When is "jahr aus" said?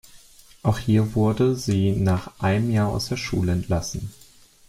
2.71-3.09